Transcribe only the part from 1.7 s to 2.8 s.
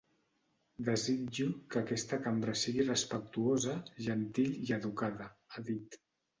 que aquesta cambra